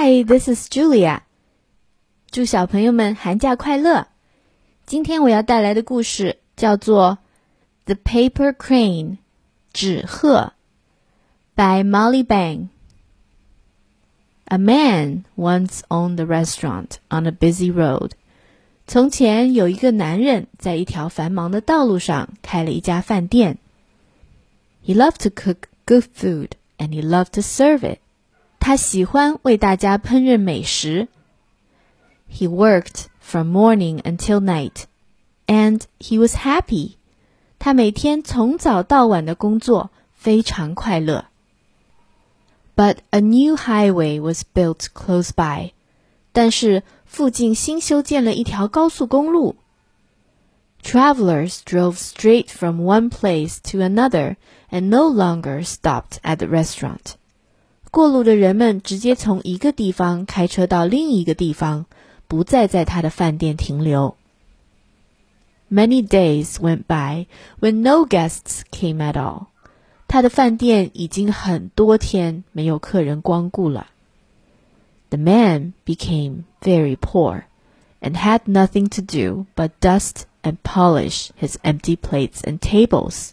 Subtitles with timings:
[0.00, 1.20] Hi, this is Julia.
[2.30, 4.06] 祝小朋友们寒假快乐！
[4.86, 7.18] 今天我要带来的故事叫做《
[7.94, 9.16] The Paper Crane》
[9.74, 10.54] 纸鹤，
[11.54, 12.68] by Molly Bang.
[14.46, 18.12] A man once owned a restaurant on a busy road.
[18.86, 23.58] 从前有一个男人在一条繁忙的道路上开了一家饭店。
[24.82, 27.98] He loved to cook good food and he loved to serve it.
[28.60, 31.08] 他喜欢为大家烹饪美食。
[32.30, 34.84] He worked from morning until night,
[35.46, 36.96] and he was happy.
[37.58, 41.26] 他每天从早到晚的工作，非常快乐。
[42.74, 45.72] But a new highway was built close by.
[46.32, 49.56] 但是附近新修建了一条高速公路。
[50.82, 54.36] Travelers drove straight from one place to another
[54.70, 57.14] and no longer stopped at the restaurant.
[57.90, 61.86] 过路的人们直接从一个地方开车到另一个地方，
[62.28, 64.16] 不再在他的饭店停留。
[65.70, 67.26] Many days went by
[67.60, 69.46] when no guests came at all.
[70.08, 73.88] 他的饭店已经很多天没有客人光顾了。
[75.10, 77.44] the man became very poor
[78.00, 83.30] and had nothing to do but dust and polish his empty plates and tables.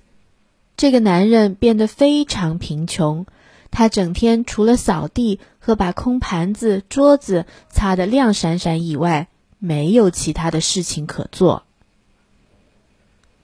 [0.77, 3.25] 这个男人变得非常贫穷，
[3.70, 11.64] 他整天除了扫地和把空盘子、桌子擦得亮闪闪以外，没有其他的事情可做。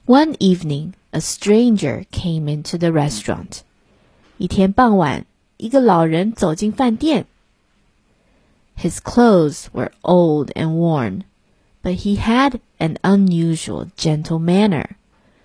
[0.06, 3.60] One evening, a stranger came into the restaurant.
[4.38, 7.26] 一天傍晚，一个老人走进饭店。
[8.76, 11.24] his clothes were old and worn,
[11.82, 14.96] but he had an unusual gentle manner.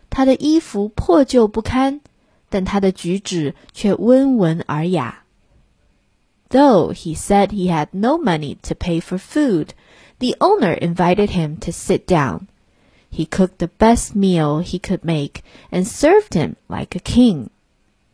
[0.10, 2.02] 他的衣服破旧不堪，
[2.49, 5.25] 但他的举止却温文尔雅。
[6.51, 9.69] Though he said he had no money to pay for food,
[10.19, 12.47] the owner invited him to sit down.
[13.11, 17.49] He cooked the best meal he could make and served him like a king.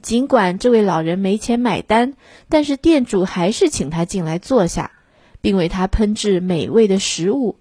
[0.00, 2.14] 尽管这位老人没钱买单，
[2.48, 4.92] 但是店主还是请他进来坐下。
[5.42, 7.56] 并为他烹制美味的食物，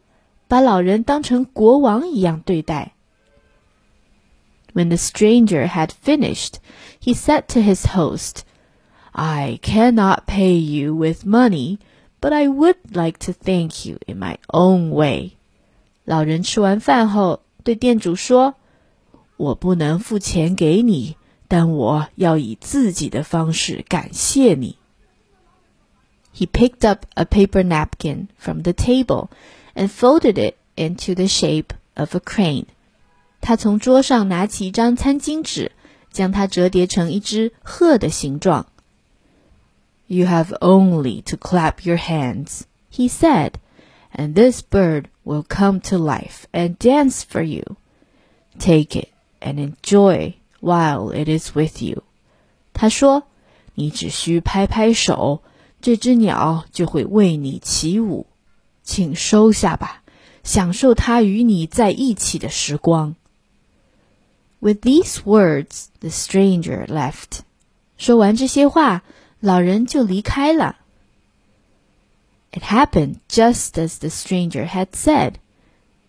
[0.50, 2.92] 把老人当成国王一样对待。
[4.74, 6.59] When the stranger had finished,
[7.00, 8.44] he said to his host,
[9.14, 11.80] I cannot pay you with money,
[12.22, 15.31] but I would like to thank you in my own way.
[16.06, 18.56] 老人吃完饭后对店主说：“
[19.38, 21.16] 我不能付钱给你，
[21.47, 24.78] 但我要以自己的方式感谢你。”
[26.36, 29.30] He picked up a paper napkin from the table
[29.74, 32.68] and folded it into the shape of a crane.
[33.44, 35.72] 他从桌上拿起一张餐巾纸，
[36.10, 38.69] 将它折叠成一只鹤的形状。
[40.06, 43.53] You have only to clap your hands, he said,
[44.16, 47.77] and this bird will come to life and dance for you.
[48.59, 49.09] Take it
[49.41, 52.03] and enjoy while it is with you.
[52.72, 53.25] 他说
[53.77, 55.43] ：“你只需拍拍手。”
[55.83, 58.27] 这只鸟就会为你起舞，
[58.83, 60.03] 请收下吧，
[60.43, 63.16] 享受它与你在一起的时光。
[64.64, 67.40] With these words, the stranger left.
[67.97, 69.03] 说完这些话，
[69.40, 70.78] 老人就离开了。
[72.52, 75.36] It happened just as the stranger had said.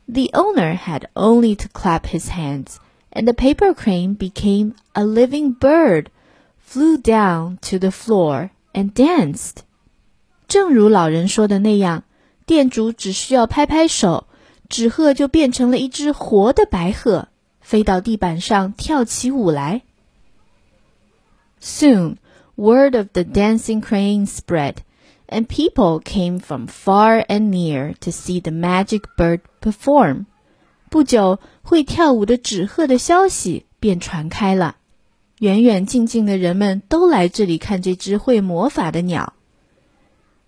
[0.07, 2.77] The owner had only to clap his hands,
[3.13, 6.07] and the paper crane became a living bird,
[6.59, 9.59] flew down to the floor, and danced.
[10.49, 12.03] 正如老人说的那样，
[12.47, 14.27] 店主只需要拍拍手，
[14.69, 17.29] 纸鹤就变成了一只活的白鹤，
[17.65, 19.83] 飞到地板上跳起舞来。
[21.61, 22.17] Soon,
[22.57, 24.77] word of the dancing crane spread,
[25.29, 30.27] and people came from far and near to see the magic bird perform.
[30.89, 34.77] 不久，会跳舞的纸鹤的消息便传开了，
[35.39, 39.35] 远远近近的人们都来这里看这只会魔法的鸟。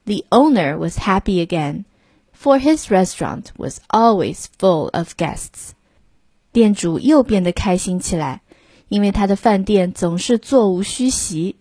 [0.04, 1.84] The owner was happy again,
[2.36, 5.74] for his restaurant was always full of guests.
[6.56, 8.42] 店主又变得开心起来，
[8.88, 11.56] 因为他的饭店总是座无虚席。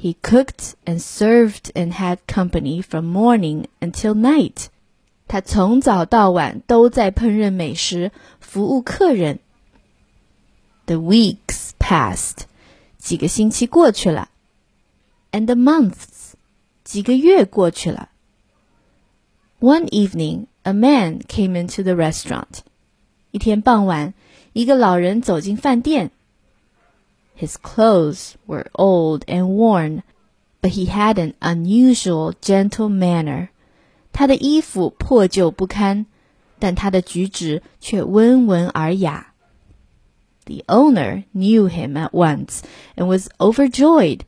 [0.00, 4.66] He cooked and served and had company from morning until night.
[5.28, 8.10] 他从早到晚都在烹饪美食，
[8.40, 9.38] 服务客人。
[10.86, 12.46] The weeks passed.
[12.98, 14.30] 几个星期过去了，
[15.30, 16.32] and the months
[16.84, 18.10] 几个月过去了。
[19.60, 22.62] One evening, a man came into the restaurant.
[23.36, 24.14] 一天傍晚，
[24.52, 26.10] 一个老人走进饭店。
[27.38, 30.02] His clothes were old and worn,
[30.60, 33.48] but but he had an unusual gentle manner.
[34.12, 36.06] 他的衣服破旧不堪，
[36.58, 39.34] 但他的举止却温文尔雅。
[40.44, 42.60] The owner knew him at once
[42.96, 44.20] and was overjoyed.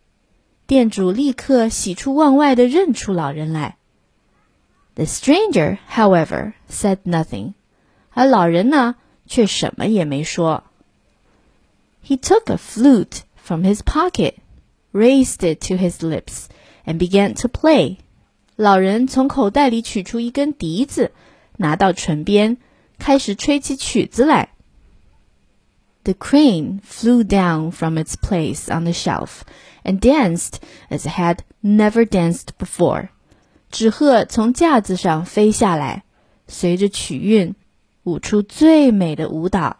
[0.67, 3.77] 店主立刻喜出望外地认出老人来。
[4.95, 7.55] The stranger, however, said nothing.
[8.13, 8.97] 而老人呢，
[9.27, 10.65] 却什么也没说。
[12.07, 14.35] He took a flute from his pocket,
[14.93, 16.47] raised it to his lips,
[16.85, 17.97] and began to play.
[18.57, 21.13] 老人从口袋里取出一根笛子，
[21.57, 22.59] 拿到唇边，
[22.99, 24.51] 开始吹起曲子来。
[26.05, 29.41] The crane flew down from its place on the shelf
[29.83, 30.57] and danced
[30.91, 33.09] as it had never danced before.
[33.71, 36.05] 纸鹤从架子上飞下来，
[36.47, 37.55] 随着曲韵
[38.09, 39.79] 舞出最美的舞蹈。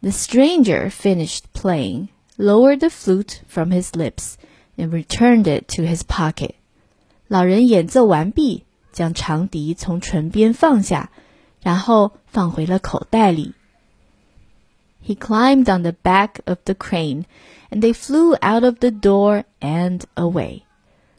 [0.00, 4.34] The stranger finished playing, lowered the flute from his lips,
[4.76, 6.52] and returned it to his pocket.
[7.26, 11.10] 老人演奏完毕，将长笛从唇边放下，
[11.62, 13.54] 然后放回了口袋里。
[15.06, 17.24] He climbed on the back of the crane,
[17.70, 20.62] and they flew out of the door and away.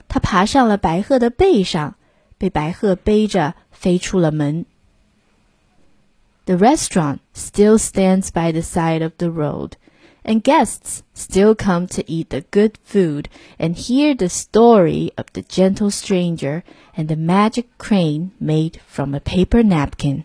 [0.08, 1.96] 他爬上了白鹤的背上，
[2.38, 4.66] 被白鹤背着飞出了门。
[6.46, 9.72] The restaurant still stands by the side of the road,
[10.24, 13.26] and guests still come to eat the good food
[13.58, 16.64] and hear the story of the gentle stranger
[16.96, 20.24] and the magic crane made from a paper napkin.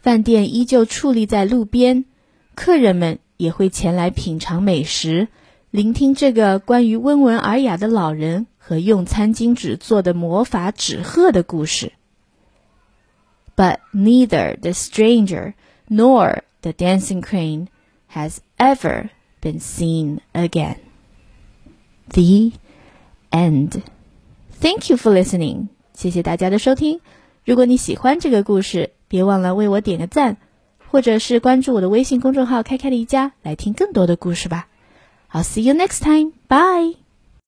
[0.00, 2.04] 饭店依旧矗立在路边，
[2.56, 5.28] 客人们也会前来品尝美食，
[5.70, 11.92] 聆听这个关于温文尔雅的老人和用餐巾纸做的魔法纸鹤的故事。
[13.56, 15.54] But neither the stranger
[15.88, 17.68] nor the dancing crane
[18.08, 19.10] has ever
[19.40, 20.76] been seen again.
[22.08, 22.52] The
[23.30, 23.82] end.
[24.60, 25.68] Thank you for listening.
[25.94, 27.00] 谢谢大家的收听。
[27.44, 30.36] 如果你喜欢这个故事，别忘了为我点个赞，
[30.88, 34.68] 或者是关注我的微信公众号“开开离家”来听更多的故事吧。
[35.32, 36.32] I'll see you next time.
[36.48, 36.96] Bye.